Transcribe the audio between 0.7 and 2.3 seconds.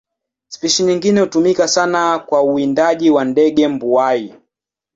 nyingine hutumika sana